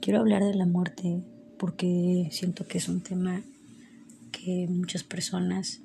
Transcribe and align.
Quiero 0.00 0.20
hablar 0.20 0.42
de 0.42 0.54
la 0.54 0.64
muerte 0.64 1.20
porque 1.58 2.28
siento 2.30 2.66
que 2.66 2.78
es 2.78 2.88
un 2.88 3.02
tema 3.02 3.42
que 4.32 4.66
muchas 4.66 5.02
personas 5.02 5.82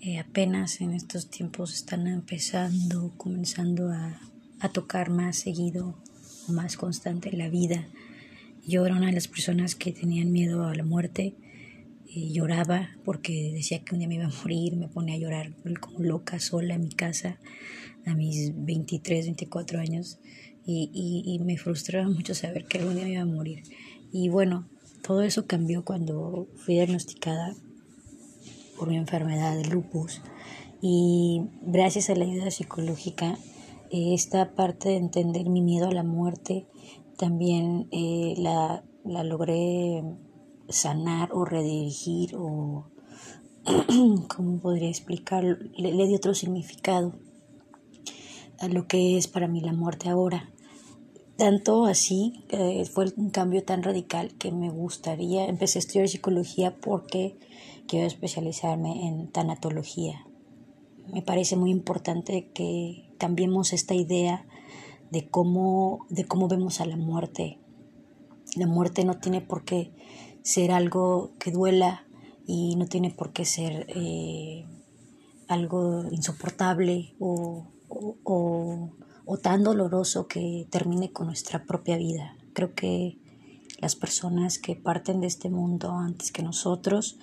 eh, 0.00 0.18
apenas 0.18 0.80
en 0.80 0.92
estos 0.92 1.30
tiempos 1.30 1.72
están 1.72 2.08
empezando, 2.08 3.12
comenzando 3.16 3.92
a, 3.92 4.18
a 4.58 4.68
tocar 4.70 5.10
más 5.10 5.36
seguido 5.36 5.94
o 6.48 6.52
más 6.52 6.76
constante 6.76 7.30
la 7.30 7.48
vida. 7.48 7.86
Yo 8.66 8.84
era 8.84 8.96
una 8.96 9.06
de 9.06 9.12
las 9.12 9.28
personas 9.28 9.76
que 9.76 9.92
tenían 9.92 10.32
miedo 10.32 10.64
a 10.64 10.74
la 10.74 10.82
muerte 10.82 11.36
y 12.08 12.32
lloraba 12.32 12.90
porque 13.04 13.52
decía 13.54 13.84
que 13.84 13.94
un 13.94 14.00
día 14.00 14.08
me 14.08 14.16
iba 14.16 14.24
a 14.24 14.42
morir, 14.42 14.74
me 14.74 14.88
ponía 14.88 15.14
a 15.14 15.18
llorar 15.18 15.52
como 15.78 16.00
loca 16.00 16.40
sola 16.40 16.74
en 16.74 16.82
mi 16.82 16.90
casa 16.90 17.38
a 18.04 18.14
mis 18.14 18.52
23, 18.64 19.26
24 19.26 19.78
años 19.78 20.18
y, 20.64 20.90
y, 21.26 21.38
me 21.40 21.56
frustraba 21.56 22.08
mucho 22.08 22.34
saber 22.34 22.66
que 22.66 22.78
algún 22.78 22.94
día 22.94 23.08
iba 23.08 23.22
a 23.22 23.26
morir. 23.26 23.62
Y 24.12 24.28
bueno, 24.28 24.68
todo 25.02 25.22
eso 25.22 25.46
cambió 25.46 25.84
cuando 25.84 26.46
fui 26.56 26.74
diagnosticada 26.74 27.54
por 28.78 28.88
mi 28.88 28.96
enfermedad 28.96 29.56
de 29.56 29.64
lupus. 29.64 30.20
Y 30.80 31.42
gracias 31.62 32.10
a 32.10 32.14
la 32.14 32.24
ayuda 32.24 32.50
psicológica 32.50 33.38
esta 33.92 34.54
parte 34.54 34.88
de 34.88 34.96
entender 34.96 35.48
mi 35.48 35.60
miedo 35.60 35.86
a 35.86 35.92
la 35.92 36.02
muerte 36.02 36.66
también 37.18 37.88
eh, 37.92 38.34
la, 38.38 38.82
la 39.04 39.22
logré 39.22 40.02
sanar 40.68 41.30
o 41.32 41.44
redirigir 41.44 42.34
o 42.36 42.86
cómo 44.34 44.60
podría 44.60 44.88
explicar 44.88 45.44
le, 45.44 45.92
le 45.92 46.06
di 46.06 46.14
otro 46.14 46.34
significado 46.34 47.14
a 48.58 48.68
lo 48.68 48.86
que 48.86 49.18
es 49.18 49.28
para 49.28 49.46
mí 49.46 49.60
la 49.60 49.72
muerte 49.72 50.08
ahora 50.08 50.50
tanto 51.42 51.86
así 51.86 52.44
eh, 52.50 52.84
fue 52.84 53.06
un 53.16 53.30
cambio 53.30 53.64
tan 53.64 53.82
radical 53.82 54.32
que 54.38 54.52
me 54.52 54.70
gustaría 54.70 55.46
empecé 55.46 55.78
a 55.78 55.80
estudiar 55.80 56.08
psicología 56.08 56.76
porque 56.80 57.36
quiero 57.88 58.06
especializarme 58.06 59.08
en 59.08 59.26
tanatología 59.32 60.24
me 61.12 61.22
parece 61.22 61.56
muy 61.56 61.70
importante 61.70 62.50
que 62.54 63.10
cambiemos 63.18 63.72
esta 63.72 63.94
idea 63.94 64.46
de 65.10 65.28
cómo, 65.28 66.06
de 66.08 66.24
cómo 66.24 66.48
vemos 66.48 66.80
a 66.80 66.86
la 66.86 66.96
muerte. 66.96 67.58
La 68.56 68.66
muerte 68.66 69.04
no 69.04 69.18
tiene 69.18 69.40
por 69.40 69.64
qué 69.64 69.92
ser 70.42 70.72
algo 70.72 71.32
que 71.38 71.50
duela 71.50 72.06
y 72.46 72.76
no 72.76 72.86
tiene 72.86 73.10
por 73.10 73.32
qué 73.32 73.44
ser 73.44 73.86
eh, 73.88 74.64
algo 75.48 76.04
insoportable 76.10 77.14
o, 77.18 77.66
tan 79.42 79.62
doloroso 79.62 80.26
que 80.26 80.66
termine 80.70 81.12
con 81.12 81.26
nuestra 81.26 81.64
propia 81.64 81.96
vida. 81.96 82.36
Creo 82.52 82.74
que 82.74 83.18
las 83.78 83.96
personas 83.96 84.58
que 84.58 84.76
parten 84.76 85.20
de 85.20 85.26
este 85.26 85.50
mundo 85.50 85.92
antes 85.92 86.30
que 86.30 86.42
nosotros 86.42 87.18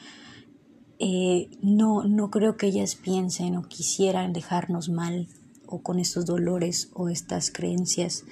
eh, 1.00 1.50
no, 1.62 2.04
no 2.04 2.30
creo 2.30 2.58
que 2.58 2.68
ellas 2.68 2.96
piensen 2.96 3.56
o 3.56 3.64
quisieran 3.64 4.34
dejarnos 4.34 4.90
mal 4.90 5.28
o 5.66 5.82
con 5.82 6.00
estos 6.00 6.26
dolores 6.26 6.90
o 6.94 7.10
estas 7.10 7.52
creencias. 7.52 8.26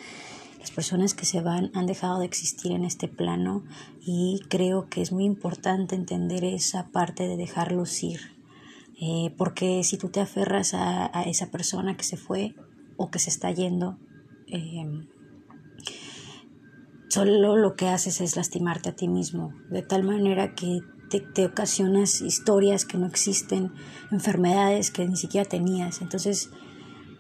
Las 0.59 0.72
personas 0.72 1.14
que 1.14 1.26
se 1.26 1.40
van 1.40 1.72
han 1.74 1.86
dejado 1.86 2.20
de 2.20 2.26
existir 2.26 2.74
en 2.74 2.84
este 2.84 3.08
plano 3.08 3.64
y 4.06 4.42
creo 4.50 4.90
que 4.90 5.02
es 5.02 5.14
muy 5.14 5.24
importante 5.24 5.96
entender 5.96 6.44
esa 6.44 6.88
parte 6.88 7.28
de 7.28 7.38
dejarlos 7.38 8.04
ir. 8.04 8.20
Eh, 9.00 9.34
porque 9.38 9.84
si 9.84 9.98
tú 9.98 10.09
te 10.09 10.20
aferras 10.20 10.74
a, 10.74 11.06
esa 11.28 11.52
persona 11.52 11.96
que 11.96 12.04
se 12.04 12.18
fue 12.18 12.56
o 12.98 13.09
que 13.09 13.20
se 13.20 13.30
está 13.30 13.52
yendo, 13.52 13.98
eh, 14.48 14.86
solo 17.09 17.56
lo 17.56 17.76
que 17.76 17.88
haces 17.88 18.22
es 18.22 18.35
lastimarte 18.35 18.90
a 18.90 18.96
ti 18.96 19.08
mismo, 19.08 19.53
de 19.69 19.81
tal 19.81 20.03
manera 20.03 20.53
que 20.56 20.80
te, 21.09 21.46
ocasionas 21.46 22.22
historias 22.22 22.85
que 22.85 22.97
no 22.97 23.06
existen, 23.06 23.72
enfermedades 24.12 24.91
que 24.91 25.08
ni 25.08 25.16
siquiera 25.16 25.47
tenías. 25.47 26.02
Entonces, 26.02 26.50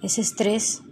ese 0.01 0.21
estrés 0.21 0.83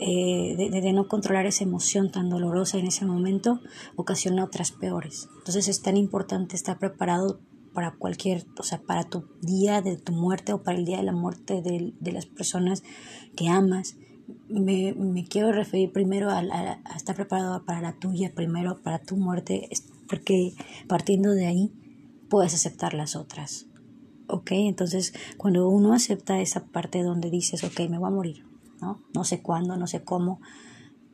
eh, 0.00 0.56
de, 0.56 0.92
no 0.92 1.06
controlar 1.06 1.46
esa 1.46 1.64
emoción 1.64 2.10
tan 2.10 2.28
dolorosa 2.28 2.78
en 2.78 2.86
ese 2.86 3.04
momento 3.04 3.60
ocasiona 3.96 4.44
otras 4.44 4.72
peores. 4.72 5.28
Entonces 5.38 5.68
es 5.68 5.82
tan 5.82 5.96
importante 5.96 6.56
estar 6.56 6.78
preparado 6.78 7.40
para 7.74 7.92
cualquier, 7.92 8.46
o 8.58 8.62
sea, 8.62 8.80
para 8.80 9.04
tu 9.04 9.24
día 9.42 9.82
de 9.82 9.96
tu 9.96 10.12
muerte 10.12 10.52
o 10.52 10.62
para 10.62 10.78
el 10.78 10.84
día 10.84 10.98
de 10.98 11.02
la 11.02 11.12
muerte 11.12 11.60
de, 11.60 11.92
de 12.00 12.12
las 12.12 12.26
personas 12.26 12.82
que 13.36 13.48
amas. 13.48 13.96
Me, 14.48 14.94
me 14.94 15.26
quiero 15.26 15.52
referir 15.52 15.92
primero 15.92 16.30
a, 16.30 16.38
a, 16.38 16.96
estar 16.96 17.14
preparado 17.14 17.62
para 17.66 17.82
la 17.82 17.98
tuya, 17.98 18.32
primero 18.34 18.80
para 18.82 18.98
tu 18.98 19.16
muerte, 19.16 19.68
porque 20.08 20.54
partiendo 20.88 21.32
de 21.32 21.46
ahí 21.46 21.72
puedes 22.30 22.54
aceptar 22.54 22.94
las 22.94 23.16
otras. 23.16 23.66
¿Ok? 24.26 24.52
Entonces, 24.52 25.12
cuando 25.36 25.68
uno 25.68 25.92
acepta 25.92 26.40
esa 26.40 26.64
parte 26.64 27.02
donde 27.02 27.28
dices, 27.30 27.62
ok, 27.64 27.80
me 27.90 27.98
voy 27.98 28.08
a 28.08 28.14
morir, 28.14 28.46
¿no? 28.80 29.02
No 29.12 29.24
sé 29.24 29.42
cuándo, 29.42 29.76
no 29.76 29.86
sé 29.86 30.02
cómo, 30.02 30.40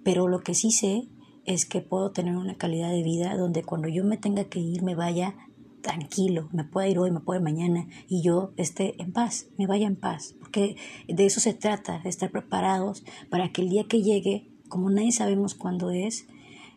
pero 0.04 0.28
lo 0.28 0.40
que 0.40 0.54
sí 0.54 0.70
sé 0.70 1.08
es 1.44 1.66
que 1.66 1.80
puedo 1.80 2.12
tener 2.12 2.36
una 2.36 2.54
calidad 2.54 2.90
de 2.90 3.02
vida 3.02 3.36
donde 3.36 3.62
cuando 3.64 3.88
yo 3.88 4.04
me 4.04 4.16
tenga 4.16 4.44
que 4.44 4.60
ir 4.60 4.82
me 4.82 4.94
vaya 4.94 5.34
tranquilo, 5.80 6.48
me 6.52 6.64
pueda 6.64 6.88
ir 6.88 6.98
hoy, 6.98 7.10
me 7.10 7.20
pueda 7.20 7.40
ir 7.40 7.44
mañana 7.44 7.86
y 8.08 8.22
yo 8.22 8.52
esté 8.56 9.00
en 9.02 9.12
paz, 9.12 9.48
me 9.58 9.66
vaya 9.66 9.86
en 9.86 9.96
paz, 9.96 10.34
porque 10.38 10.76
de 11.08 11.26
eso 11.26 11.40
se 11.40 11.54
trata, 11.54 12.00
de 12.00 12.08
estar 12.08 12.30
preparados 12.30 13.04
para 13.28 13.50
que 13.52 13.62
el 13.62 13.70
día 13.70 13.84
que 13.84 14.02
llegue, 14.02 14.50
como 14.68 14.90
nadie 14.90 15.12
sabemos 15.12 15.54
cuándo 15.54 15.90
es, 15.90 16.26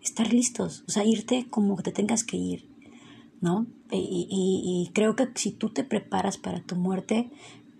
estar 0.01 0.31
listos, 0.31 0.83
o 0.87 0.91
sea, 0.91 1.05
irte 1.05 1.47
como 1.49 1.75
que 1.77 1.83
te 1.83 1.91
tengas 1.91 2.23
que 2.23 2.37
ir, 2.37 2.69
¿no? 3.41 3.67
Y, 3.91 4.89
creo 4.93 5.15
que 5.15 5.27
si 5.35 5.51
tú 5.51 5.69
te 5.69 5.83
preparas 5.83 6.37
para 6.37 6.61
tu 6.63 6.75
muerte, 6.75 7.29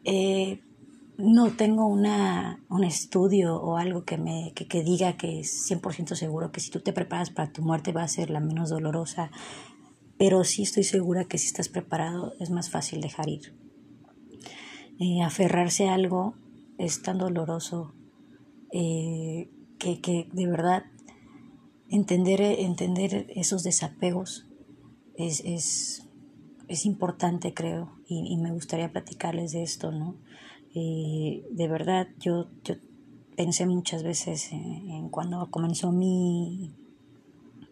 eh, 0.03 0.61
no 1.17 1.51
tengo 1.51 1.87
una, 1.87 2.63
un 2.69 2.83
estudio 2.83 3.55
o 3.55 3.77
algo 3.77 4.03
que 4.03 4.17
me 4.17 4.51
que, 4.55 4.67
que 4.67 4.83
diga 4.83 5.13
que 5.13 5.39
es 5.39 5.69
100% 5.69 6.15
seguro 6.15 6.51
que 6.51 6.59
si 6.59 6.71
tú 6.71 6.79
te 6.79 6.91
preparas 6.91 7.29
para 7.29 7.51
tu 7.51 7.61
muerte 7.61 7.91
va 7.91 8.03
a 8.03 8.07
ser 8.07 8.29
la 8.29 8.39
menos 8.39 8.69
dolorosa, 8.69 9.31
pero 10.23 10.45
sí 10.45 10.63
estoy 10.63 10.83
segura 10.83 11.25
que 11.25 11.37
si 11.37 11.47
estás 11.47 11.67
preparado 11.67 12.33
es 12.39 12.49
más 12.49 12.69
fácil 12.69 13.01
dejar 13.01 13.27
ir. 13.27 13.53
Eh, 14.97 15.21
aferrarse 15.21 15.89
a 15.89 15.95
algo 15.95 16.35
es 16.77 17.01
tan 17.01 17.17
doloroso 17.17 17.93
eh, 18.71 19.49
que, 19.79 19.99
que, 19.99 20.29
de 20.31 20.47
verdad 20.47 20.85
entender, 21.89 22.39
entender 22.41 23.27
esos 23.35 23.63
desapegos 23.63 24.47
es, 25.17 25.41
es, 25.43 26.07
es 26.69 26.85
importante, 26.85 27.53
creo, 27.53 27.91
y, 28.07 28.37
me 28.37 28.53
gustaría 28.53 28.93
platicarles 28.93 29.51
de 29.51 29.63
esto, 29.63 29.91
¿no? 29.91 30.15
Eh, 30.73 31.45
de 31.51 31.67
verdad, 31.67 32.07
yo, 32.21 32.47
yo 32.63 32.75
pensé 33.35 33.65
muchas 33.65 34.03
veces 34.03 34.53
en, 34.53 35.09
cuando 35.09 35.51
comenzó 35.51 35.91
mi, 35.91 36.73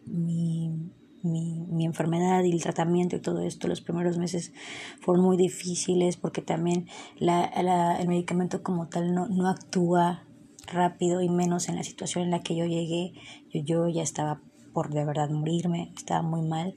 mi, 0.04 0.92
mi, 1.22 1.84
enfermedad 1.84 2.44
y 2.44 2.52
el 2.52 2.62
tratamiento 2.62 3.16
y 3.16 3.20
todo 3.20 3.40
esto, 3.42 3.68
los 3.68 3.80
primeros 3.80 4.18
meses 4.18 4.52
fueron 5.00 5.24
muy 5.24 5.36
difíciles 5.36 6.16
porque 6.16 6.42
también 6.42 6.86
la, 7.18 7.50
la, 7.62 7.96
el 8.00 8.08
medicamento 8.08 8.62
como 8.62 8.88
tal 8.88 9.14
no, 9.14 9.28
no 9.28 9.48
actúa 9.48 10.24
rápido 10.66 11.22
y 11.22 11.28
menos 11.28 11.68
en 11.68 11.76
la 11.76 11.82
situación 11.82 12.24
en 12.24 12.30
la 12.30 12.40
que 12.40 12.56
yo 12.56 12.64
llegué. 12.66 13.12
Yo, 13.50 13.60
yo 13.64 13.88
ya 13.88 14.02
estaba 14.02 14.40
por 14.72 14.90
de 14.90 15.04
verdad 15.04 15.30
morirme, 15.30 15.92
estaba 15.96 16.22
muy 16.22 16.42
mal. 16.42 16.76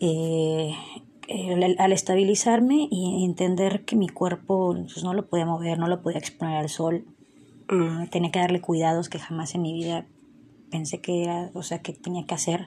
Eh, 0.00 0.74
al 1.78 1.92
estabilizarme 1.92 2.88
y 2.90 3.24
entender 3.24 3.84
que 3.84 3.96
mi 3.96 4.08
cuerpo 4.08 4.74
pues, 4.74 5.04
no 5.04 5.14
lo 5.14 5.28
podía 5.28 5.46
mover, 5.46 5.78
no 5.78 5.86
lo 5.86 6.02
podía 6.02 6.18
exponer 6.18 6.56
al 6.56 6.68
sol, 6.68 7.06
mm, 7.70 8.08
tenía 8.08 8.30
que 8.30 8.40
darle 8.40 8.60
cuidados 8.60 9.08
que 9.08 9.18
jamás 9.18 9.54
en 9.54 9.62
mi 9.62 9.72
vida 9.72 10.06
pensé 10.70 11.00
que 11.00 11.22
era, 11.22 11.50
o 11.54 11.62
sea, 11.62 11.80
que 11.80 11.92
tenía 11.92 12.26
que 12.26 12.34
hacer, 12.34 12.66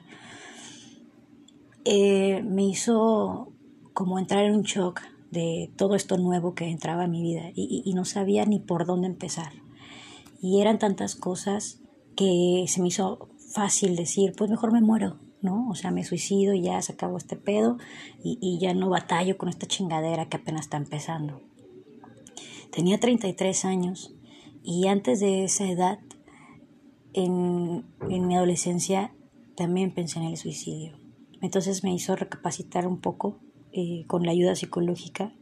eh, 1.88 2.42
me 2.42 2.64
hizo 2.64 3.52
como 3.92 4.18
entrar 4.18 4.44
en 4.44 4.56
un 4.56 4.62
shock 4.62 5.00
de 5.30 5.70
todo 5.76 5.94
esto 5.94 6.18
nuevo 6.18 6.54
que 6.54 6.68
entraba 6.68 7.04
en 7.04 7.12
mi 7.12 7.22
vida 7.22 7.52
y, 7.54 7.92
no 7.94 8.04
sabía 8.04 8.44
ni 8.44 8.58
por 8.58 8.86
dónde 8.86 9.06
empezar. 9.06 9.52
Y 10.42 10.60
eran 10.60 10.80
tantas 10.80 11.14
cosas 11.14 11.80
que 12.16 12.64
se 12.66 12.82
me 12.82 12.88
hizo 12.88 13.28
fácil 13.54 13.94
decir, 13.94 14.32
pues 14.36 14.50
mejor 14.50 14.72
me 14.72 14.80
muero, 14.80 15.20
¿no? 15.42 15.68
O 15.68 15.76
sea, 15.76 15.92
me 15.92 16.02
suicido 16.02 16.54
y 16.54 16.62
ya 16.62 16.82
se 16.82 16.94
acabó 16.94 17.18
este 17.18 17.36
pedo 17.36 17.78
y, 18.22 18.58
ya 18.60 18.74
no 18.74 18.88
batallo 18.88 19.38
con 19.38 19.48
esta 19.48 19.66
chingadera 19.66 20.28
que 20.28 20.38
apenas 20.38 20.62
está 20.62 20.76
empezando. 20.78 21.40
Tenía 22.72 22.98
33 22.98 23.64
años 23.64 24.12
y 24.64 24.88
antes 24.88 25.20
de 25.20 25.44
esa 25.44 25.68
edad, 25.68 26.00
en, 27.12 27.84
mi 28.08 28.36
adolescencia, 28.36 29.14
también 29.54 29.94
pensé 29.94 30.18
en 30.18 30.24
el 30.24 30.36
suicidio. 30.36 31.05
Entonces 31.40 31.84
me 31.84 31.94
hizo 31.94 32.16
recapacitar 32.16 32.86
un 32.86 33.00
poco 33.00 33.38
eh, 33.72 34.04
con 34.06 34.24
la 34.24 34.32
ayuda 34.32 34.54
psicológica 34.54 35.32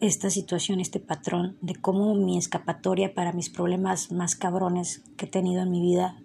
esta 0.00 0.30
situación, 0.30 0.80
este 0.80 0.98
patrón 0.98 1.58
de 1.60 1.74
cómo 1.74 2.14
mi 2.14 2.38
escapatoria 2.38 3.14
para 3.14 3.32
mis 3.32 3.50
problemas 3.50 4.10
más 4.12 4.34
cabrones 4.34 5.02
que 5.16 5.26
he 5.26 5.28
tenido 5.28 5.62
en 5.62 5.70
mi 5.70 5.80
vida 5.82 6.16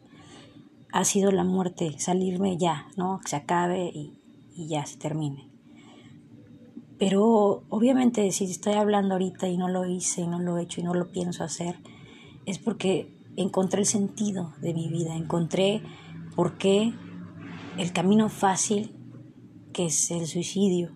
ha 0.94 1.04
sido 1.04 1.32
la 1.32 1.44
muerte, 1.44 2.00
salirme 2.00 2.58
ya, 2.58 2.88
¿no? 2.96 3.20
Que 3.20 3.30
se 3.30 3.36
acabe 3.36 3.92
y, 3.94 4.18
y 4.56 4.68
ya 4.68 4.86
se 4.86 4.98
termine. 4.98 5.50
Pero 6.98 7.64
obviamente 7.68 8.32
si 8.32 8.46
estoy 8.46 8.74
hablando 8.74 9.16
ahorita 9.16 9.50
y 9.50 9.58
no 9.58 9.68
lo 9.68 9.86
hice, 9.86 10.22
y 10.22 10.28
no 10.28 10.40
lo 10.40 10.58
he 10.58 10.64
hecho 10.64 10.80
y 10.80 10.86
no 10.86 10.94
lo 10.94 11.12
pienso 11.12 11.44
hacer, 11.44 11.76
es 12.46 12.60
porque 12.60 13.14
encontré 13.36 13.82
el 13.82 13.86
sentido 13.86 14.54
de 14.62 14.74
mi 14.74 14.88
vida, 14.88 15.16
encontré 15.18 15.82
por 16.36 16.58
qué 16.58 16.94
el 17.78 17.92
camino 17.92 18.30
fácil, 18.30 18.96
que 19.74 19.88
es 19.88 20.12
el 20.12 20.26
suicidio, 20.28 20.96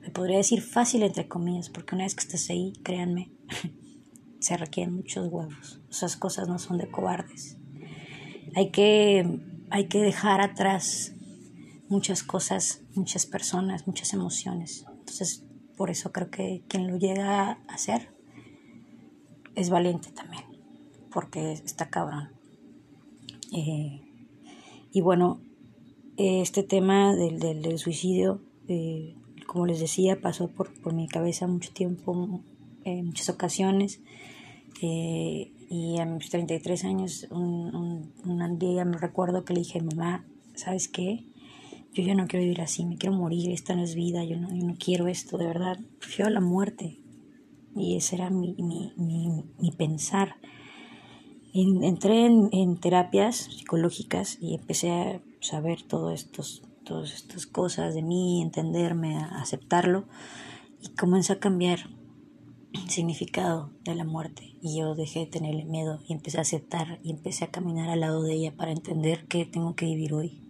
me 0.00 0.10
podría 0.10 0.38
decir 0.38 0.62
fácil 0.62 1.02
entre 1.02 1.28
comillas, 1.28 1.68
porque 1.68 1.94
una 1.94 2.04
vez 2.04 2.14
que 2.14 2.22
estás 2.22 2.48
ahí, 2.48 2.72
créanme, 2.82 3.32
se 4.40 4.56
requieren 4.56 4.94
muchos 4.94 5.28
huevos. 5.28 5.80
Esas 5.90 6.16
cosas 6.16 6.48
no 6.48 6.58
son 6.58 6.78
de 6.78 6.90
cobardes. 6.90 7.58
Hay 8.54 8.70
que, 8.70 9.40
hay 9.70 9.88
que 9.88 10.00
dejar 10.00 10.40
atrás 10.40 11.12
muchas 11.88 12.22
cosas, 12.22 12.82
muchas 12.94 13.26
personas, 13.26 13.86
muchas 13.86 14.12
emociones. 14.12 14.86
Entonces, 14.88 15.44
por 15.76 15.90
eso 15.90 16.12
creo 16.12 16.30
que 16.30 16.62
quien 16.68 16.86
lo 16.86 16.96
llega 16.96 17.50
a 17.50 17.52
hacer 17.68 18.14
es 19.54 19.70
valiente 19.70 20.10
también, 20.12 20.44
porque 21.10 21.52
está 21.52 21.90
cabrón. 21.90 22.30
Eh, 23.52 24.02
y 24.92 25.00
bueno, 25.00 25.40
este 26.16 26.62
tema 26.62 27.14
del, 27.14 27.38
del, 27.38 27.78
suicidio, 27.78 28.40
eh, 28.68 29.14
como 29.46 29.66
les 29.66 29.80
decía, 29.80 30.20
pasó 30.20 30.48
por, 30.48 30.72
por 30.80 30.94
mi 30.94 31.08
cabeza 31.08 31.46
mucho 31.46 31.72
tiempo, 31.72 32.42
en 32.84 33.06
muchas 33.06 33.28
ocasiones. 33.28 34.00
Eh, 34.82 35.52
y 35.68 35.98
a 35.98 36.04
mis 36.04 36.30
33 36.30 36.84
años, 36.84 37.26
un, 37.30 38.12
un, 38.24 38.58
día 38.58 38.84
me 38.84 38.98
recuerdo 38.98 39.44
que 39.44 39.54
le 39.54 39.60
dije, 39.60 39.80
mamá, 39.82 40.24
¿sabes 40.54 40.88
qué? 40.88 41.24
Yo 41.92 42.02
ya 42.02 42.14
no 42.14 42.26
quiero 42.26 42.44
vivir 42.44 42.60
así, 42.60 42.84
me 42.84 42.96
quiero 42.96 43.16
morir, 43.16 43.50
esta 43.50 43.74
no 43.74 43.82
es 43.82 43.94
vida, 43.94 44.24
yo 44.24 44.36
no, 44.36 44.54
yo 44.54 44.64
no 44.64 44.76
quiero 44.78 45.08
esto, 45.08 45.38
de 45.38 45.46
verdad, 45.46 45.78
prefiero 45.98 46.30
la 46.30 46.40
muerte. 46.40 46.98
Y 47.74 47.96
ese 47.96 48.16
era 48.16 48.30
mi, 48.30 48.54
mi, 48.58 48.92
mi, 48.96 49.44
mi 49.58 49.70
pensar. 49.72 50.36
entré 51.52 52.26
en, 52.26 52.48
en, 52.52 52.78
terapias 52.78 53.36
psicológicas 53.36 54.38
y 54.40 54.54
empecé 54.54 54.90
a 54.90 55.20
saber 55.46 55.82
todo 55.82 56.10
estos, 56.10 56.62
todas 56.84 57.14
estas 57.14 57.46
cosas 57.46 57.94
de 57.94 58.02
mí, 58.02 58.42
entenderme, 58.42 59.16
aceptarlo, 59.16 60.04
y 60.82 60.88
comencé 60.90 61.32
a 61.32 61.38
cambiar 61.38 61.90
el 62.72 62.90
significado 62.90 63.70
de 63.84 63.94
la 63.94 64.04
muerte. 64.04 64.56
Y 64.60 64.78
yo 64.78 64.94
dejé 64.94 65.20
de 65.20 65.26
tenerle 65.26 65.64
miedo 65.64 66.00
y 66.06 66.12
empecé 66.12 66.38
a 66.38 66.42
aceptar 66.42 66.98
y 67.02 67.10
empecé 67.10 67.44
a 67.44 67.50
caminar 67.50 67.88
al 67.88 68.00
lado 68.00 68.22
de 68.22 68.34
ella 68.34 68.56
para 68.56 68.72
entender 68.72 69.26
que 69.26 69.46
tengo 69.46 69.74
que 69.74 69.86
vivir 69.86 70.12
hoy 70.12 70.42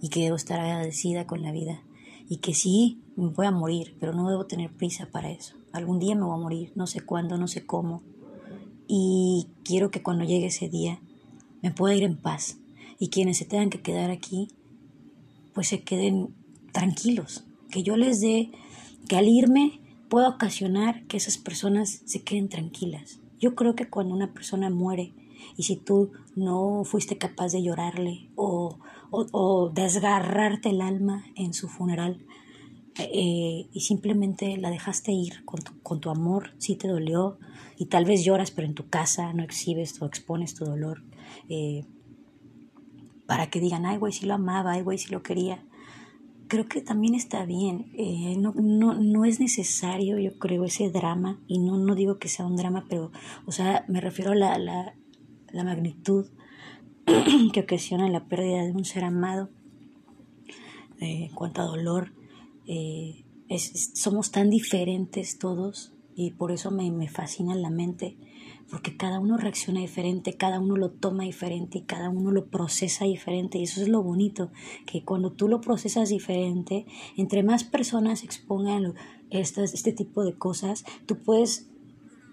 y 0.00 0.08
que 0.08 0.20
debo 0.20 0.36
estar 0.36 0.60
agradecida 0.60 1.26
con 1.26 1.42
la 1.42 1.52
vida 1.52 1.82
y 2.28 2.38
que 2.38 2.54
sí, 2.54 3.02
voy 3.16 3.46
a 3.46 3.50
morir, 3.50 3.96
pero 4.00 4.12
no 4.12 4.28
debo 4.28 4.46
tener 4.46 4.72
prisa 4.72 5.08
para 5.12 5.30
eso. 5.30 5.56
Algún 5.72 5.98
día 5.98 6.14
me 6.14 6.24
voy 6.24 6.34
a 6.34 6.42
morir, 6.42 6.72
no 6.74 6.86
sé 6.86 7.00
cuándo, 7.00 7.36
no 7.36 7.46
sé 7.46 7.66
cómo. 7.66 8.02
Y 8.88 9.48
quiero 9.64 9.90
que 9.90 10.02
cuando 10.02 10.24
llegue 10.24 10.46
ese 10.46 10.68
día 10.68 11.00
me 11.62 11.70
pueda 11.70 11.94
ir 11.94 12.04
en 12.04 12.16
paz 12.16 12.58
y 13.02 13.08
quienes 13.08 13.38
se 13.38 13.44
tengan 13.44 13.68
que 13.68 13.82
quedar 13.82 14.12
aquí, 14.12 14.46
pues 15.54 15.66
se 15.66 15.82
queden 15.82 16.36
tranquilos, 16.70 17.42
que 17.68 17.82
yo 17.82 17.96
les 17.96 18.20
dé, 18.20 18.52
que 19.08 19.16
al 19.16 19.26
irme 19.26 19.80
pueda 20.08 20.28
ocasionar 20.28 21.04
que 21.08 21.16
esas 21.16 21.36
personas 21.36 22.02
se 22.04 22.22
queden 22.22 22.48
tranquilas. 22.48 23.18
Yo 23.40 23.56
creo 23.56 23.74
que 23.74 23.90
cuando 23.90 24.14
una 24.14 24.32
persona 24.32 24.70
muere 24.70 25.14
y 25.56 25.64
si 25.64 25.74
tú 25.74 26.12
no 26.36 26.84
fuiste 26.84 27.18
capaz 27.18 27.50
de 27.50 27.64
llorarle 27.64 28.30
o 28.36 28.78
o, 29.12 29.70
desgarrarte 29.74 30.70
el 30.70 30.80
alma 30.80 31.24
en 31.34 31.52
su 31.52 31.68
funeral 31.68 32.24
eh, 32.98 33.66
y 33.72 33.80
simplemente 33.80 34.56
la 34.56 34.70
dejaste 34.70 35.12
ir 35.12 35.44
con 35.44 35.60
tu, 35.60 35.82
con 35.82 36.00
tu 36.00 36.08
amor, 36.08 36.54
sí 36.58 36.76
te 36.76 36.88
dolió 36.88 37.38
y 37.76 37.86
tal 37.86 38.04
vez 38.04 38.24
lloras 38.24 38.50
pero 38.52 38.66
en 38.66 38.74
tu 38.74 38.88
casa 38.88 39.32
no 39.32 39.42
exhibes 39.42 40.00
o 40.00 40.06
expones 40.06 40.54
tu 40.54 40.64
dolor 40.64 41.02
eh, 41.48 41.84
para 43.26 43.48
que 43.48 43.60
digan, 43.60 43.86
ay 43.86 43.98
güey, 43.98 44.12
sí 44.12 44.26
lo 44.26 44.34
amaba, 44.34 44.72
ay 44.72 44.82
güey, 44.82 44.98
sí 44.98 45.10
lo 45.10 45.22
quería. 45.22 45.64
Creo 46.48 46.68
que 46.68 46.82
también 46.82 47.14
está 47.14 47.46
bien, 47.46 47.92
eh, 47.96 48.36
no, 48.38 48.52
no, 48.54 48.94
no 48.94 49.24
es 49.24 49.40
necesario, 49.40 50.18
yo 50.18 50.38
creo, 50.38 50.64
ese 50.64 50.90
drama, 50.90 51.40
y 51.46 51.58
no, 51.58 51.78
no 51.78 51.94
digo 51.94 52.18
que 52.18 52.28
sea 52.28 52.44
un 52.44 52.56
drama, 52.56 52.84
pero, 52.88 53.10
o 53.46 53.52
sea, 53.52 53.86
me 53.88 54.00
refiero 54.02 54.32
a 54.32 54.34
la, 54.34 54.58
la, 54.58 54.94
la 55.50 55.64
magnitud 55.64 56.26
que 57.52 57.60
ocasiona 57.60 58.08
la 58.08 58.26
pérdida 58.26 58.64
de 58.64 58.72
un 58.72 58.84
ser 58.84 59.04
amado. 59.04 59.50
Eh, 61.00 61.24
en 61.24 61.34
cuanto 61.34 61.62
a 61.62 61.66
dolor, 61.66 62.12
eh, 62.66 63.24
somos 63.58 64.30
tan 64.30 64.50
diferentes 64.50 65.38
todos 65.38 65.92
y 66.14 66.30
por 66.32 66.52
eso 66.52 66.70
me, 66.70 66.90
me 66.92 67.08
fascina 67.08 67.54
la 67.54 67.70
mente, 67.70 68.16
porque 68.70 68.96
cada 68.96 69.20
uno 69.20 69.36
reacciona 69.36 69.80
diferente, 69.80 70.34
cada 70.34 70.60
uno 70.60 70.76
lo 70.76 70.90
toma 70.90 71.24
diferente 71.24 71.78
y 71.78 71.82
cada 71.82 72.08
uno 72.08 72.30
lo 72.30 72.46
procesa 72.46 73.04
diferente. 73.04 73.58
Y 73.58 73.64
eso 73.64 73.82
es 73.82 73.88
lo 73.88 74.02
bonito, 74.02 74.50
que 74.86 75.04
cuando 75.04 75.32
tú 75.32 75.48
lo 75.48 75.60
procesas 75.60 76.08
diferente, 76.08 76.86
entre 77.16 77.42
más 77.42 77.64
personas 77.64 78.24
expongan 78.24 78.94
estas, 79.30 79.74
este 79.74 79.92
tipo 79.92 80.24
de 80.24 80.34
cosas, 80.34 80.84
tú 81.06 81.18
puedes 81.18 81.70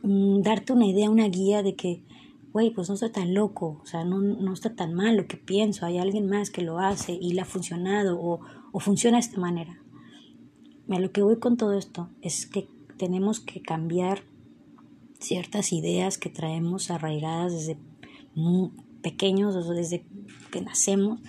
mm, 0.04 0.42
darte 0.42 0.74
una 0.74 0.86
idea, 0.86 1.10
una 1.10 1.28
guía 1.28 1.64
de 1.64 1.76
que 1.76 2.04
güey, 2.52 2.72
pues 2.72 2.90
no 2.90 2.96
estoy 2.96 3.12
tan 3.12 3.34
loco, 3.34 3.80
o 3.84 3.86
sea, 3.86 4.04
no, 4.04 4.20
no 4.20 4.54
está 4.54 4.76
tan 4.76 4.94
mal 4.96 5.16
lo 5.16 5.28
que 5.28 5.38
pienso, 5.38 5.86
hay 5.86 6.00
alguien 6.00 6.28
más 6.28 6.50
que 6.50 6.64
lo 6.64 6.80
hace 6.80 7.14
y 7.14 7.34
le 7.34 7.42
ha 7.42 7.46
funcionado 7.46 8.20
o, 8.20 8.40
o 8.72 8.80
funciona 8.80 9.18
de 9.18 9.22
esta 9.22 9.40
manera. 9.40 9.80
A 10.90 11.00
lo 11.00 11.12
que 11.12 11.22
voy 11.22 11.38
con 11.38 11.58
todo 11.58 11.74
esto 11.74 12.10
es 12.22 12.48
que 12.48 12.68
tenemos 12.98 13.40
que 13.40 13.62
cambiar 13.62 14.24
ciertas 15.20 15.74
ideas 15.74 16.18
que 16.18 16.30
traemos 16.30 16.92
arraigadas 16.92 17.54
desde 17.54 17.78
pequeños, 19.02 19.56
o 19.56 19.74
desde 19.74 20.06
que 20.52 20.62
nacemos, 20.62 21.20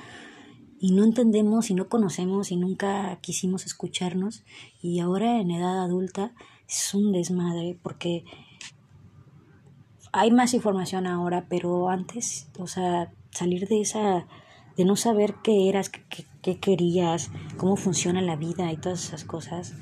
y 0.79 0.93
no 0.93 1.05
entendemos 1.05 1.71
y 1.71 1.75
no 1.75 1.89
conocemos 1.89 2.51
y 2.51 2.57
nunca 2.57 3.19
quisimos 3.21 3.67
escucharnos, 3.67 4.45
y 4.81 5.01
ahora 5.01 5.41
en 5.41 5.51
edad 5.51 5.83
adulta 5.83 6.33
es 6.69 6.95
un 6.95 7.13
desmadre 7.13 7.79
porque 7.83 8.25
hay 10.12 10.31
más 10.31 10.55
información 10.55 11.07
ahora, 11.07 11.47
pero 11.49 11.88
antes, 11.88 12.49
o 12.59 12.67
sea, 12.67 13.12
salir 13.31 13.69
de 13.69 13.81
esa, 13.81 14.26
de 14.76 14.85
no 14.85 14.97
saber 14.97 15.37
qué 15.43 15.69
eras, 15.69 15.88
qué, 15.88 16.26
qué, 16.43 16.59
querías, 16.59 17.31
cómo 17.57 17.76
funciona 17.76 18.21
la 18.21 18.37
vida 18.37 18.73
y 18.73 18.76
todas 18.76 19.05
esas 19.05 19.25
cosas, 19.25 19.75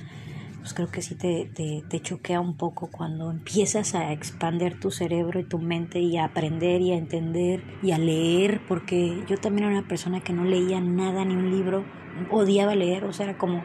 pues 0.58 0.74
creo 0.74 0.90
que 0.90 1.02
sí 1.02 1.14
te, 1.14 1.50
te, 1.54 1.82
te, 1.88 2.00
choquea 2.00 2.40
un 2.40 2.56
poco 2.56 2.90
cuando 2.90 3.30
empiezas 3.30 3.94
a 3.94 4.12
expander 4.12 4.78
tu 4.78 4.90
cerebro 4.90 5.40
y 5.40 5.44
tu 5.44 5.58
mente 5.58 6.00
y 6.00 6.16
a 6.16 6.24
aprender 6.24 6.80
y 6.80 6.92
a 6.92 6.96
entender 6.96 7.62
y 7.82 7.92
a 7.92 7.98
leer, 7.98 8.60
porque 8.66 9.22
yo 9.28 9.36
también 9.38 9.68
era 9.68 9.78
una 9.78 9.88
persona 9.88 10.20
que 10.20 10.32
no 10.32 10.44
leía 10.44 10.80
nada, 10.80 11.24
ni 11.24 11.34
un 11.34 11.50
libro, 11.50 11.84
odiaba 12.30 12.74
leer, 12.74 13.04
o 13.04 13.12
sea, 13.12 13.26
era 13.26 13.38
como 13.38 13.62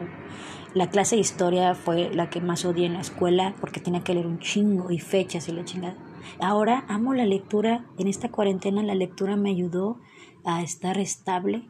la 0.74 0.90
clase 0.90 1.14
de 1.14 1.20
historia 1.20 1.76
fue 1.76 2.12
la 2.12 2.30
que 2.30 2.40
más 2.40 2.64
odié 2.64 2.86
en 2.86 2.94
la 2.94 3.00
escuela 3.00 3.54
porque 3.60 3.80
tenía 3.80 4.02
que 4.02 4.12
leer 4.12 4.26
un 4.26 4.40
chingo 4.40 4.90
y 4.90 4.98
fechas 4.98 5.48
y 5.48 5.52
la 5.52 5.64
chingada. 5.64 5.96
Ahora 6.40 6.84
amo 6.88 7.14
la 7.14 7.24
lectura. 7.24 7.86
En 7.96 8.08
esta 8.08 8.28
cuarentena 8.28 8.82
la 8.82 8.96
lectura 8.96 9.36
me 9.36 9.50
ayudó 9.50 10.00
a 10.44 10.62
estar 10.62 10.98
estable, 10.98 11.68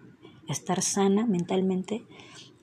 a 0.48 0.52
estar 0.52 0.80
sana 0.80 1.26
mentalmente, 1.26 2.06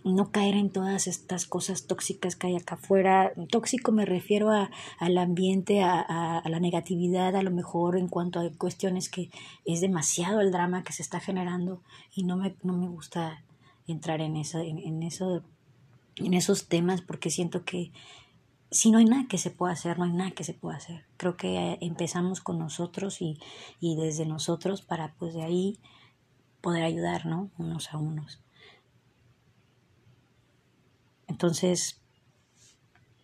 no 0.03 0.31
caer 0.31 0.55
en 0.55 0.69
todas 0.69 1.07
estas 1.07 1.45
cosas 1.45 1.85
tóxicas 1.87 2.35
que 2.35 2.47
hay 2.47 2.55
acá 2.55 2.75
afuera. 2.75 3.33
Tóxico 3.49 3.91
me 3.91 4.05
refiero 4.05 4.51
a, 4.51 4.71
al 4.99 5.17
ambiente, 5.17 5.81
a, 5.81 6.01
a, 6.01 6.49
la 6.49 6.59
negatividad, 6.59 7.35
a 7.35 7.43
lo 7.43 7.51
mejor 7.51 7.97
en 7.97 8.07
cuanto 8.07 8.39
a 8.39 8.49
cuestiones 8.57 9.09
que 9.09 9.29
es 9.65 9.81
demasiado 9.81 10.41
el 10.41 10.51
drama 10.51 10.83
que 10.83 10.93
se 10.93 11.03
está 11.03 11.19
generando 11.19 11.81
y 12.13 12.23
no 12.23 12.37
me, 12.37 12.55
no 12.63 12.73
me 12.73 12.87
gusta 12.87 13.43
entrar 13.87 14.21
en 14.21 14.35
eso, 14.35 14.59
en 14.59 15.03
eso, 15.03 15.43
en 16.15 16.33
esos 16.33 16.67
temas 16.67 17.01
porque 17.01 17.29
siento 17.29 17.63
que 17.63 17.91
si 18.71 18.89
no 18.89 18.99
hay 18.99 19.05
nada 19.05 19.25
que 19.27 19.37
se 19.37 19.51
pueda 19.51 19.73
hacer, 19.73 19.99
no 19.99 20.05
hay 20.05 20.13
nada 20.13 20.31
que 20.31 20.45
se 20.45 20.53
pueda 20.53 20.77
hacer. 20.77 21.05
Creo 21.17 21.35
que 21.35 21.57
eh, 21.57 21.77
empezamos 21.81 22.39
con 22.39 22.57
nosotros 22.57 23.21
y, 23.21 23.37
y 23.81 23.97
desde 23.97 24.25
nosotros 24.25 24.81
para 24.81 25.13
pues 25.15 25.33
de 25.33 25.43
ahí 25.43 25.79
poder 26.61 26.83
ayudar, 26.83 27.25
¿no? 27.25 27.49
Unos 27.57 27.93
a 27.93 27.97
unos. 27.97 28.39
Entonces, 31.31 32.01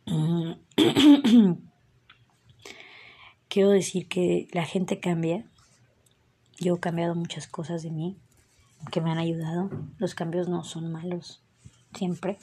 quiero 3.50 3.70
decir 3.70 4.08
que 4.08 4.48
la 4.54 4.64
gente 4.66 5.00
cambia. 5.00 5.46
Yo 6.58 6.76
he 6.76 6.80
cambiado 6.80 7.14
muchas 7.14 7.48
cosas 7.48 7.84
de 7.84 7.92
mí 7.92 8.18
que 8.92 9.02
me 9.02 9.12
han 9.12 9.18
ayudado. 9.18 9.70
Los 9.98 10.16
cambios 10.16 10.48
no 10.48 10.64
son 10.64 10.92
malos, 10.92 11.44
siempre 11.94 12.40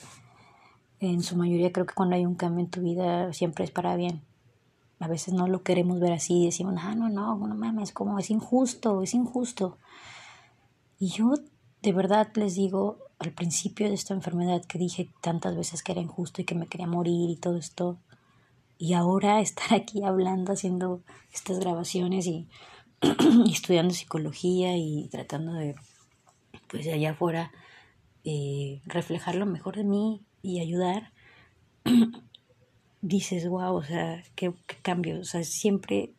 en 0.99 1.21
su 1.23 1.35
mayoría 1.35 1.71
creo 1.71 1.85
que 1.85 1.93
cuando 1.93 2.15
hay 2.15 2.25
un 2.25 2.35
cambio 2.35 2.63
en 2.63 2.71
tu 2.71 2.81
vida 2.81 3.33
siempre 3.33 3.65
es 3.65 3.71
para 3.71 3.95
bien. 3.95 4.21
A 4.99 5.07
veces 5.07 5.33
no 5.33 5.47
lo 5.47 5.61
queremos 5.63 5.99
ver 5.99 6.13
así 6.13 6.43
y 6.43 6.45
decimos, 6.45 6.75
ah, 6.77 6.95
no, 6.95 7.09
no, 7.09 7.35
no 7.35 7.55
mames, 7.55 7.91
como 7.91 8.17
es 8.17 8.29
injusto, 8.29 9.01
es 9.01 9.13
injusto. 9.13 9.77
Y 10.99 11.09
yo 11.09 11.33
de 11.81 11.91
verdad 11.91 12.29
les 12.35 12.55
digo, 12.55 12.97
al 13.19 13.31
principio 13.31 13.87
de 13.87 13.95
esta 13.95 14.13
enfermedad 14.13 14.63
que 14.65 14.77
dije 14.77 15.09
tantas 15.21 15.55
veces 15.55 15.83
que 15.83 15.93
era 15.93 16.01
injusto 16.01 16.41
y 16.41 16.45
que 16.45 16.55
me 16.55 16.67
quería 16.67 16.87
morir 16.87 17.29
y 17.29 17.37
todo 17.37 17.57
esto, 17.57 17.97
y 18.77 18.93
ahora 18.93 19.39
estar 19.41 19.73
aquí 19.73 20.03
hablando, 20.03 20.53
haciendo 20.53 21.01
estas 21.33 21.59
grabaciones 21.59 22.27
y, 22.27 22.47
estudiando 23.51 23.93
psicología 23.93 24.77
y 24.77 25.07
tratando 25.11 25.53
de, 25.53 25.75
pues 26.67 26.87
allá 26.87 27.11
afuera, 27.11 27.51
eh, 28.23 28.81
reflejar 28.85 29.35
lo 29.35 29.45
mejor 29.45 29.75
de 29.75 29.83
mí 29.83 30.21
y 30.41 30.59
ayudar, 30.59 31.11
dices, 33.01 33.47
wow, 33.47 33.75
o 33.75 33.83
sea, 33.83 34.23
qué, 34.35 34.53
qué 34.67 34.75
cambio, 34.81 35.19
o 35.19 35.25
sea, 35.25 35.43
siempre 35.43 36.11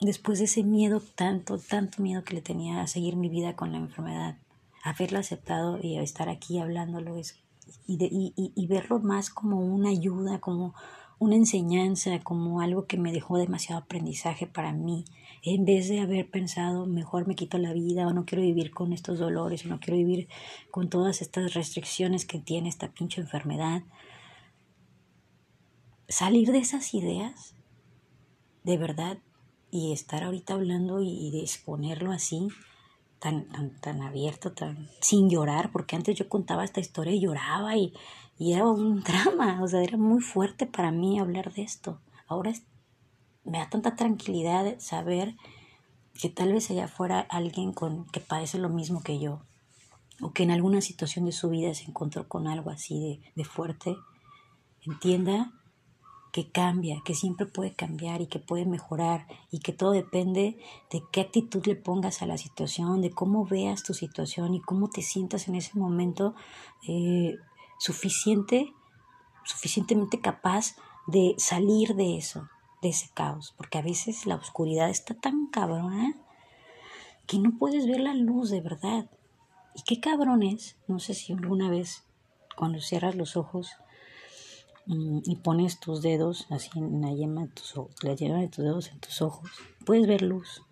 después 0.00 0.38
de 0.38 0.46
ese 0.46 0.64
miedo, 0.64 1.00
tanto, 1.14 1.58
tanto 1.58 2.02
miedo 2.02 2.24
que 2.24 2.34
le 2.34 2.42
tenía 2.42 2.82
a 2.82 2.86
seguir 2.86 3.16
mi 3.16 3.28
vida 3.28 3.54
con 3.54 3.72
la 3.72 3.78
enfermedad, 3.78 4.36
haberlo 4.82 5.18
aceptado 5.18 5.78
y 5.80 5.96
estar 5.98 6.28
aquí 6.28 6.58
hablándolo 6.58 7.16
es, 7.16 7.38
y, 7.86 7.96
y, 8.04 8.52
y, 8.54 8.66
verlo 8.66 9.00
más 9.00 9.30
como 9.30 9.60
una 9.60 9.90
ayuda, 9.90 10.40
como 10.40 10.74
una 11.18 11.36
enseñanza, 11.36 12.18
como 12.20 12.60
algo 12.60 12.86
que 12.86 12.98
me 12.98 13.12
dejó 13.12 13.38
demasiado 13.38 13.80
aprendizaje 13.80 14.48
para 14.48 14.72
mí, 14.72 15.04
en 15.44 15.64
vez 15.64 15.88
de 15.88 16.00
haber 16.00 16.28
pensado 16.28 16.86
mejor 16.86 17.28
me 17.28 17.36
quito 17.36 17.58
la 17.58 17.72
vida 17.72 18.08
o 18.08 18.12
no 18.12 18.24
quiero 18.24 18.42
vivir 18.42 18.72
con 18.72 18.92
estos 18.92 19.20
dolores 19.20 19.64
o 19.64 19.68
no 19.68 19.78
quiero 19.78 19.96
vivir 19.96 20.28
con 20.70 20.88
todas 20.88 21.22
estas 21.22 21.54
restricciones 21.54 22.26
que 22.26 22.40
tiene 22.40 22.68
esta 22.68 22.88
pinche 22.88 23.20
enfermedad. 23.20 23.82
Salir 26.08 26.50
de 26.50 26.58
esas 26.58 26.92
ideas, 26.92 27.54
de 28.64 28.76
verdad, 28.76 29.18
y 29.70 29.92
estar 29.92 30.24
ahorita 30.24 30.54
hablando 30.54 31.00
y, 31.00 31.30
de 31.30 31.40
exponerlo 31.40 32.12
así, 32.12 32.48
tan, 33.22 33.44
tan, 33.44 33.70
tan 33.80 34.02
abierto, 34.02 34.50
tan 34.50 34.90
sin 35.00 35.30
llorar, 35.30 35.70
porque 35.70 35.94
antes 35.94 36.16
yo 36.16 36.28
contaba 36.28 36.64
esta 36.64 36.80
historia 36.80 37.12
y 37.12 37.20
lloraba 37.20 37.76
y, 37.76 37.94
y 38.36 38.54
era 38.54 38.66
un 38.66 39.00
drama, 39.04 39.62
o 39.62 39.68
sea, 39.68 39.80
era 39.80 39.96
muy 39.96 40.20
fuerte 40.20 40.66
para 40.66 40.90
mí 40.90 41.20
hablar 41.20 41.52
de 41.54 41.62
esto. 41.62 42.00
Ahora 42.26 42.52
me 43.44 43.58
da 43.58 43.70
tanta 43.70 43.94
tranquilidad 43.94 44.74
saber 44.78 45.36
que 46.20 46.30
tal 46.30 46.52
vez 46.52 46.68
allá 46.70 46.88
fuera 46.88 47.20
alguien 47.20 47.72
con, 47.72 48.06
que 48.06 48.18
padece 48.18 48.58
lo 48.58 48.68
mismo 48.68 49.04
que 49.04 49.20
yo, 49.20 49.40
o 50.20 50.32
que 50.32 50.42
en 50.42 50.50
alguna 50.50 50.80
situación 50.80 51.24
de 51.24 51.32
su 51.32 51.48
vida 51.48 51.72
se 51.74 51.84
encontró 51.84 52.26
con 52.28 52.48
algo 52.48 52.70
así 52.70 52.98
de, 52.98 53.20
de 53.36 53.44
fuerte, 53.44 53.96
entienda 54.84 55.52
que 56.32 56.50
cambia, 56.50 57.02
que 57.04 57.14
siempre 57.14 57.44
puede 57.44 57.74
cambiar 57.74 58.22
y 58.22 58.26
que 58.26 58.38
puede 58.38 58.64
mejorar 58.64 59.26
y 59.50 59.60
que 59.60 59.74
todo 59.74 59.90
depende 59.92 60.58
de 60.90 61.02
qué 61.12 61.20
actitud 61.20 61.64
le 61.66 61.76
pongas 61.76 62.22
a 62.22 62.26
la 62.26 62.38
situación, 62.38 63.02
de 63.02 63.10
cómo 63.10 63.44
veas 63.44 63.82
tu 63.82 63.92
situación 63.92 64.54
y 64.54 64.60
cómo 64.62 64.88
te 64.88 65.02
sientas 65.02 65.46
en 65.46 65.56
ese 65.56 65.78
momento 65.78 66.34
eh, 66.88 67.36
suficiente, 67.78 68.72
suficientemente 69.44 70.20
capaz 70.20 70.74
de 71.06 71.34
salir 71.36 71.94
de 71.96 72.16
eso, 72.16 72.48
de 72.80 72.88
ese 72.88 73.10
caos, 73.12 73.52
porque 73.58 73.76
a 73.76 73.82
veces 73.82 74.24
la 74.24 74.36
oscuridad 74.36 74.88
está 74.88 75.14
tan 75.14 75.48
cabrona 75.48 76.16
que 77.26 77.38
no 77.38 77.58
puedes 77.58 77.86
ver 77.86 78.00
la 78.00 78.14
luz 78.14 78.48
de 78.48 78.62
verdad. 78.62 79.10
Y 79.74 79.82
qué 79.82 80.00
cabrón 80.00 80.42
es, 80.42 80.76
no 80.88 80.98
sé 80.98 81.12
si 81.12 81.34
alguna 81.34 81.68
vez 81.68 82.04
cuando 82.56 82.80
cierras 82.80 83.16
los 83.16 83.36
ojos 83.36 83.76
y 84.86 85.36
pones 85.36 85.78
tus 85.78 86.02
dedos 86.02 86.46
así 86.50 86.70
en 86.76 87.00
la 87.02 87.12
yema 87.12 87.42
de 87.42 87.48
tus 87.48 87.76
ojos, 87.76 87.94
la 88.02 88.14
yema 88.14 88.40
de 88.40 88.48
tus 88.48 88.64
dedos 88.64 88.90
en 88.90 88.98
tus 89.00 89.22
ojos, 89.22 89.50
puedes 89.84 90.06
ver 90.06 90.22
luz. 90.22 90.62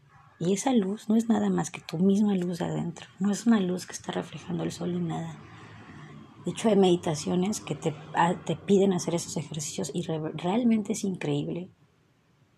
Y 0.40 0.54
esa 0.54 0.72
luz 0.72 1.08
no 1.08 1.16
es 1.16 1.28
nada 1.28 1.50
más 1.50 1.70
que 1.70 1.82
tu 1.82 1.98
misma 1.98 2.34
luz 2.34 2.62
adentro, 2.62 3.06
no 3.18 3.30
es 3.30 3.46
una 3.46 3.60
luz 3.60 3.86
que 3.86 3.92
está 3.92 4.10
reflejando 4.10 4.64
el 4.64 4.72
sol 4.72 4.94
ni 4.94 5.08
nada. 5.08 5.38
De 6.44 6.52
hecho, 6.52 6.70
hay 6.70 6.76
meditaciones 6.76 7.60
que 7.60 7.74
te, 7.74 7.94
ah, 8.14 8.34
te 8.46 8.56
piden 8.56 8.94
hacer 8.94 9.14
esos 9.14 9.36
ejercicios 9.36 9.90
y 9.92 10.02
realmente 10.02 10.94
es 10.94 11.04
increíble 11.04 11.68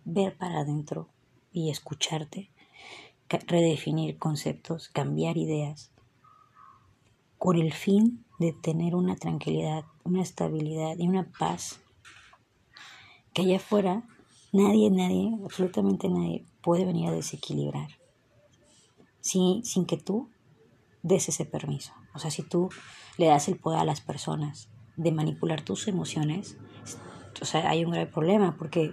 ver 0.05 0.37
para 0.37 0.61
adentro 0.61 1.09
y 1.53 1.71
escucharte, 1.71 2.51
redefinir 3.29 4.19
conceptos, 4.19 4.89
cambiar 4.89 5.37
ideas, 5.37 5.91
con 7.39 7.59
el 7.59 7.73
fin 7.73 8.25
de 8.39 8.53
tener 8.53 8.95
una 8.95 9.17
tranquilidad, 9.17 9.85
una 10.05 10.23
estabilidad 10.23 10.97
y 10.99 11.09
una 11.09 11.31
paz 11.39 11.81
que 13.33 13.43
allá 13.43 13.57
afuera 13.57 14.03
nadie, 14.53 14.91
nadie, 14.91 15.39
absolutamente 15.45 16.09
nadie 16.09 16.45
puede 16.63 16.85
venir 16.85 17.09
a 17.09 17.13
desequilibrar 17.13 17.89
sin, 19.21 19.65
sin 19.65 19.87
que 19.87 19.97
tú 19.97 20.31
des 21.03 21.29
ese 21.29 21.45
permiso. 21.45 21.93
O 22.15 22.19
sea, 22.19 22.31
si 22.31 22.43
tú 22.43 22.69
le 23.19 23.27
das 23.27 23.49
el 23.49 23.59
poder 23.59 23.81
a 23.81 23.85
las 23.85 24.01
personas 24.01 24.69
de 24.97 25.13
manipular 25.13 25.63
tus 25.63 25.89
emociones, 25.89 26.59
o 27.41 27.45
sea, 27.45 27.69
hay 27.69 27.85
un 27.85 27.93
grave 27.93 28.07
problema 28.07 28.57
porque 28.59 28.93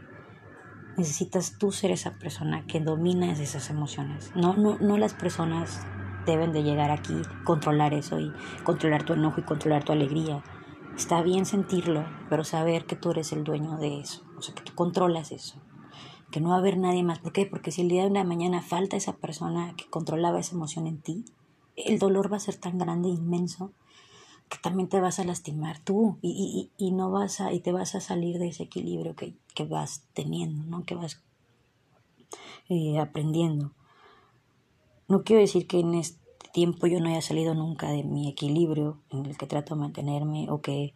necesitas 0.97 1.57
tú 1.57 1.71
ser 1.71 1.91
esa 1.91 2.17
persona 2.17 2.65
que 2.65 2.79
domina 2.79 3.31
esas 3.31 3.69
emociones, 3.69 4.31
no, 4.35 4.55
no, 4.55 4.77
no 4.79 4.97
las 4.97 5.13
personas 5.13 5.81
deben 6.25 6.51
de 6.51 6.63
llegar 6.63 6.91
aquí, 6.91 7.21
controlar 7.43 7.93
eso 7.93 8.19
y 8.19 8.31
controlar 8.63 9.03
tu 9.03 9.13
enojo 9.13 9.39
y 9.39 9.43
controlar 9.43 9.83
tu 9.83 9.91
alegría. 9.91 10.43
Está 10.99 11.21
bien 11.21 11.45
sentirlo, 11.45 12.05
pero 12.29 12.43
saber 12.43 12.85
que 12.85 12.97
tú 12.97 13.11
eres 13.11 13.31
el 13.31 13.45
dueño 13.45 13.77
de 13.77 14.01
eso, 14.01 14.21
o 14.37 14.41
sea, 14.41 14.53
que 14.53 14.63
tú 14.63 14.75
controlas 14.75 15.31
eso, 15.31 15.55
que 16.29 16.41
no 16.41 16.49
va 16.49 16.55
a 16.55 16.57
haber 16.57 16.77
nadie 16.77 17.03
más. 17.03 17.19
¿Por 17.19 17.31
qué? 17.31 17.45
Porque 17.45 17.71
si 17.71 17.83
el 17.83 17.87
día 17.87 18.01
de 18.01 18.09
una 18.09 18.25
mañana 18.25 18.61
falta 18.61 18.97
esa 18.97 19.15
persona 19.15 19.73
que 19.77 19.89
controlaba 19.89 20.41
esa 20.41 20.55
emoción 20.55 20.87
en 20.87 20.99
ti, 20.99 21.23
el 21.77 21.99
dolor 21.99 22.29
va 22.29 22.35
a 22.35 22.41
ser 22.41 22.57
tan 22.57 22.77
grande 22.77 23.07
e 23.07 23.13
inmenso 23.13 23.71
que 24.49 24.57
también 24.57 24.89
te 24.89 24.99
vas 24.99 25.19
a 25.19 25.23
lastimar 25.23 25.79
tú 25.79 26.17
y, 26.21 26.69
y, 26.77 26.85
y, 26.85 26.91
no 26.91 27.09
vas 27.11 27.39
a, 27.39 27.53
y 27.53 27.61
te 27.61 27.71
vas 27.71 27.95
a 27.95 28.01
salir 28.01 28.37
de 28.37 28.49
ese 28.49 28.63
equilibrio 28.63 29.15
que, 29.15 29.35
que 29.55 29.63
vas 29.63 30.03
teniendo, 30.13 30.65
¿no? 30.65 30.83
que 30.83 30.95
vas 30.95 31.21
eh, 32.67 32.99
aprendiendo. 32.99 33.71
No 35.07 35.23
quiero 35.23 35.39
decir 35.39 35.65
que 35.65 35.79
en 35.79 35.93
este 35.93 36.19
tiempo 36.51 36.87
yo 36.87 36.99
no 36.99 37.09
haya 37.09 37.21
salido 37.21 37.53
nunca 37.53 37.89
de 37.89 38.03
mi 38.03 38.29
equilibrio 38.29 38.99
en 39.09 39.25
el 39.25 39.37
que 39.37 39.47
trato 39.47 39.75
de 39.75 39.81
mantenerme 39.81 40.49
o 40.49 40.61
que 40.61 40.93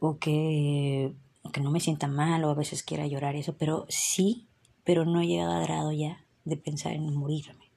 o 0.00 0.18
que, 0.18 1.14
que 1.52 1.60
no 1.60 1.70
me 1.70 1.80
sienta 1.80 2.08
mal 2.08 2.44
o 2.44 2.50
a 2.50 2.54
veces 2.54 2.82
quiera 2.82 3.06
llorar 3.06 3.36
eso, 3.36 3.54
pero 3.56 3.86
sí, 3.88 4.46
pero 4.82 5.04
no 5.04 5.20
he 5.20 5.26
llegado 5.26 5.52
a 5.52 5.60
grado 5.60 5.92
ya 5.92 6.24
de 6.44 6.56
pensar 6.56 6.92
en 6.92 7.14
morirme. 7.14 7.70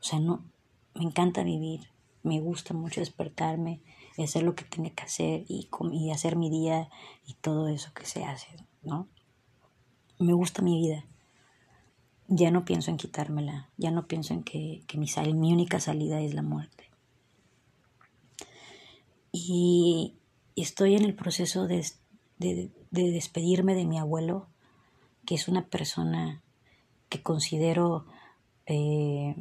O 0.00 0.04
sea, 0.04 0.18
no, 0.18 0.44
me 0.94 1.04
encanta 1.04 1.44
vivir, 1.44 1.88
me 2.22 2.40
gusta 2.40 2.74
mucho 2.74 3.00
despertarme 3.00 3.80
y 4.16 4.24
hacer 4.24 4.42
lo 4.42 4.54
que 4.54 4.64
tenga 4.64 4.90
que 4.90 5.04
hacer 5.04 5.44
y, 5.48 5.68
y 5.92 6.10
hacer 6.10 6.36
mi 6.36 6.50
día 6.50 6.90
y 7.26 7.34
todo 7.34 7.68
eso 7.68 7.92
que 7.94 8.06
se 8.06 8.24
hace, 8.24 8.48
¿no? 8.82 9.06
Me 10.18 10.32
gusta 10.32 10.62
mi 10.62 10.80
vida 10.80 11.04
ya 12.34 12.50
no 12.50 12.64
pienso 12.64 12.90
en 12.90 12.96
quitármela, 12.96 13.68
ya 13.76 13.90
no 13.90 14.06
pienso 14.06 14.32
en 14.32 14.42
que, 14.42 14.82
mi, 14.94 15.06
mi 15.34 15.52
única 15.52 15.80
salida 15.80 16.18
es 16.20 16.32
la 16.32 16.40
muerte. 16.40 16.88
Y, 19.32 20.14
estoy 20.56 20.94
en 20.94 21.04
el 21.04 21.14
proceso 21.14 21.66
de, 21.66 21.84
despedirme 22.90 23.74
de 23.74 23.84
mi 23.84 23.98
abuelo, 23.98 24.46
que 25.26 25.34
es 25.34 25.46
una 25.46 25.66
persona 25.66 26.42
que 27.10 27.22
considero 27.22 28.06
eh, 28.64 29.36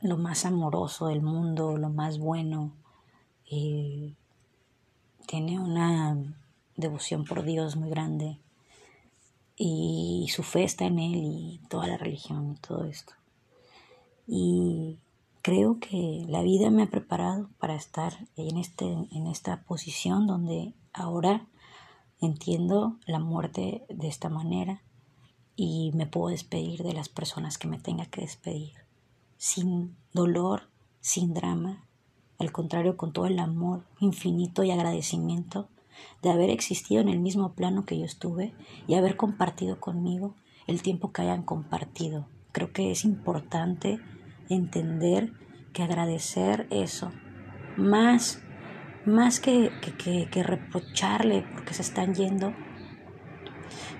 lo 0.00 0.16
más 0.16 0.44
amoroso 0.44 1.08
del 1.08 1.22
mundo, 1.22 1.76
lo 1.76 1.90
más 1.90 2.18
bueno. 2.18 2.72
Eh, 3.50 4.14
tiene 5.26 5.58
una 5.58 6.16
devoción 6.76 7.24
por 7.24 7.42
Dios 7.42 7.74
muy 7.74 7.90
grande 7.90 8.38
y 9.58 10.28
su 10.30 10.44
fe 10.44 10.62
está 10.62 10.84
en 10.84 11.00
él 11.00 11.16
y 11.16 11.60
toda 11.68 11.88
la 11.88 11.98
religión 11.98 12.52
y 12.52 12.60
todo 12.60 12.84
esto. 12.84 13.12
Y 14.26 15.00
creo 15.42 15.80
que 15.80 16.24
la 16.28 16.42
vida 16.42 16.70
me 16.70 16.84
ha 16.84 16.90
preparado 16.90 17.50
para 17.58 17.74
estar 17.74 18.28
en, 18.36 18.56
este, 18.56 18.86
en 18.86 19.26
esta 19.26 19.64
posición 19.64 20.26
donde 20.26 20.74
ahora 20.92 21.48
entiendo 22.20 22.96
la 23.06 23.18
muerte 23.18 23.84
de 23.88 24.06
esta 24.06 24.28
manera 24.28 24.82
y 25.56 25.90
me 25.92 26.06
puedo 26.06 26.28
despedir 26.28 26.84
de 26.84 26.92
las 26.92 27.08
personas 27.08 27.58
que 27.58 27.66
me 27.66 27.80
tenga 27.80 28.06
que 28.06 28.20
despedir, 28.20 28.74
sin 29.38 29.96
dolor, 30.12 30.68
sin 31.00 31.34
drama, 31.34 31.84
al 32.38 32.52
contrario, 32.52 32.96
con 32.96 33.12
todo 33.12 33.26
el 33.26 33.40
amor 33.40 33.84
infinito 33.98 34.62
y 34.62 34.70
agradecimiento 34.70 35.68
de 36.22 36.30
haber 36.30 36.50
existido 36.50 37.00
en 37.00 37.08
el 37.08 37.20
mismo 37.20 37.52
plano 37.54 37.84
que 37.84 37.98
yo 37.98 38.04
estuve 38.04 38.54
y 38.86 38.94
haber 38.94 39.16
compartido 39.16 39.80
conmigo 39.80 40.34
el 40.66 40.82
tiempo 40.82 41.12
que 41.12 41.22
hayan 41.22 41.42
compartido. 41.42 42.28
Creo 42.52 42.72
que 42.72 42.90
es 42.90 43.04
importante 43.04 44.00
entender 44.48 45.32
que 45.72 45.82
agradecer 45.82 46.66
eso, 46.70 47.12
más, 47.76 48.42
más 49.04 49.40
que, 49.40 49.70
que, 49.98 50.42
reprocharle 50.42 51.44
porque 51.52 51.74
se 51.74 51.82
están 51.82 52.14
yendo, 52.14 52.52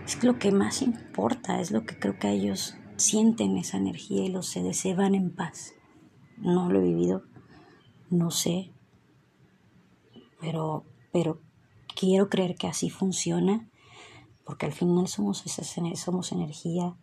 es 0.05 0.23
lo 0.25 0.39
que 0.39 0.51
más 0.53 0.83
importa, 0.83 1.61
es 1.61 1.71
lo 1.71 1.85
que 1.85 1.99
creo 1.99 2.19
que 2.19 2.31
ellos 2.31 2.77
sienten 2.97 3.57
esa 3.57 3.77
energía 3.77 4.25
y 4.25 4.29
los 4.29 4.49
se, 4.49 4.73
se 4.73 4.95
van 4.95 5.15
en 5.15 5.31
paz. 5.31 5.75
No 6.39 6.71
lo 6.71 6.81
he 6.81 6.85
vivido, 6.85 7.25
no 8.11 8.31
sé, 8.31 8.73
pero, 10.41 10.85
pero 11.13 11.41
quiero 11.99 12.29
creer 12.29 12.55
que 12.55 12.69
así 12.69 12.91
funciona, 12.91 13.69
porque 14.45 14.67
al 14.67 14.73
final 14.73 15.09
somos, 15.09 15.43
somos 15.97 16.31
energía 16.31 16.95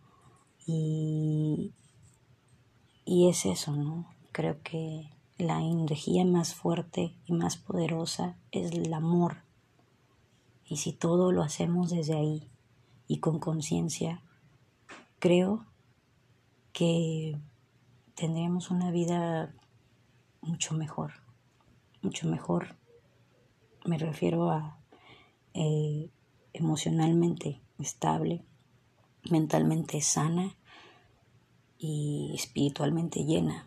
y, 0.66 1.74
y 3.04 3.28
es 3.28 3.44
eso, 3.44 3.76
¿no? 3.76 4.08
Creo 4.32 4.62
que 4.62 5.10
la 5.36 5.60
energía 5.60 6.24
más 6.24 6.54
fuerte 6.54 7.14
y 7.26 7.34
más 7.34 7.58
poderosa 7.58 8.38
es 8.52 8.72
el 8.72 8.92
amor. 8.94 9.42
Y 10.64 10.78
si 10.78 10.92
todo 10.94 11.30
lo 11.30 11.42
hacemos 11.42 11.90
desde 11.90 12.16
ahí 12.16 12.48
y 13.06 13.18
con 13.18 13.38
conciencia, 13.38 14.22
creo 15.18 15.66
que 16.72 17.38
tendremos 18.14 18.70
una 18.70 18.90
vida 18.90 19.54
mucho 20.40 20.72
mejor, 20.72 21.12
mucho 22.00 22.26
mejor. 22.28 22.76
Me 23.84 23.98
refiero 23.98 24.50
a 24.50 24.78
eh, 25.58 26.10
emocionalmente 26.52 27.62
estable, 27.78 28.44
mentalmente 29.30 30.02
sana 30.02 30.54
y 31.78 32.32
espiritualmente 32.34 33.24
llena. 33.24 33.66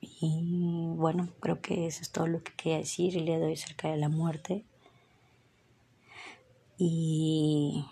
Y 0.00 0.92
bueno, 0.96 1.30
creo 1.40 1.62
que 1.62 1.86
eso 1.86 2.02
es 2.02 2.10
todo 2.10 2.26
lo 2.26 2.42
que 2.42 2.52
quería 2.52 2.78
decir 2.78 3.16
y 3.16 3.20
le 3.20 3.38
doy 3.38 3.56
cerca 3.56 3.90
de 3.90 3.96
la 3.96 4.10
muerte. 4.10 4.66
Y 6.76 7.86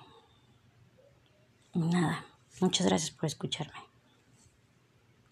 nada, 1.72 2.26
muchas 2.60 2.86
gracias 2.86 3.10
por 3.10 3.26
escucharme. 3.26 3.91